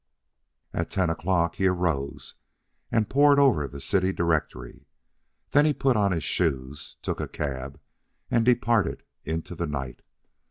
At 0.73 0.89
ten 0.89 1.11
o'clock 1.11 1.57
he 1.57 1.67
arose 1.67 2.33
and 2.91 3.07
pored 3.07 3.37
over 3.37 3.67
the 3.67 3.79
city 3.79 4.11
directory. 4.11 4.87
Then 5.51 5.63
he 5.63 5.73
put 5.75 5.95
on 5.95 6.11
his 6.11 6.23
shoes, 6.23 6.95
took 7.03 7.19
a 7.19 7.27
cab, 7.27 7.79
and 8.31 8.43
departed 8.43 9.03
into 9.25 9.53
the 9.53 9.67
night. 9.67 10.01